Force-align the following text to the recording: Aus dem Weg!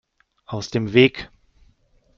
Aus 0.47 0.71
dem 0.71 0.93
Weg! 0.95 1.29